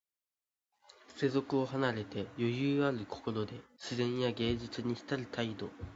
[1.17, 5.69] 世俗を離れて、余裕ある心で自然や芸術にひたる態度。